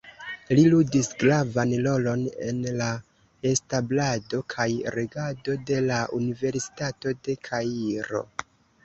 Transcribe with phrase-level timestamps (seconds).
[0.57, 2.87] Li ludis gravan rolon en la
[3.49, 8.25] establado kaj regado de la Universitato de Kairo.